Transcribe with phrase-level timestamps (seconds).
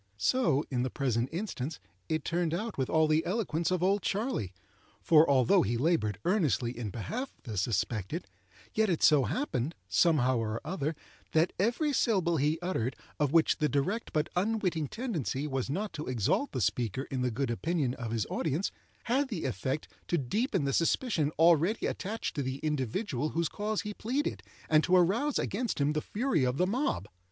[0.17, 4.51] So, in the present instance, it turned out with all the eloquence of "Old Charley";
[4.99, 8.25] for, although he laboured earnestly in behalf of the suspected,
[8.73, 10.95] yet it so happened, somehow or other,
[11.33, 16.07] that every syllable he uttered of which the direct but unwitting tendency was not to
[16.07, 18.71] exalt the speaker in the good opinion of his audience,
[19.03, 23.93] had the effect to deepen the suspicion already attached to the individual whose cause he
[23.93, 27.07] pleaded, and to arouse against him the fury of the mob.